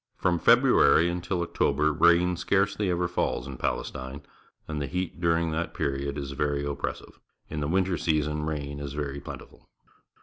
[0.17, 4.23] From February until October rain scarcely ever falls in Palestine,
[4.67, 7.19] and the heat during that period is very oppressive.
[7.51, 9.69] In the winter season rain is very plentiful.